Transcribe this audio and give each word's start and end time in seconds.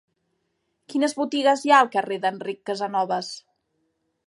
Quines 0.93 1.13
botigues 1.19 1.61
hi 1.67 1.73
ha 1.75 1.83
al 1.85 1.91
carrer 1.97 2.19
d'Enric 2.25 2.65
Casanovas? 2.71 3.31